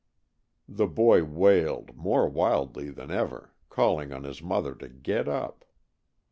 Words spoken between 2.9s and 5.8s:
ever, calling on his mother to get up.